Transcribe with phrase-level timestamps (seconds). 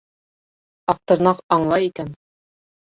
[0.95, 2.13] Аҡтырнаҡ аңлай икән.